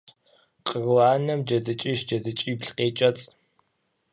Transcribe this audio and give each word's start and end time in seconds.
Къру 0.67 0.95
анэм 1.11 1.39
джэдыкӏищ-джэдыкӏибл 1.47 2.69
къекӏэцӏ. 2.77 3.25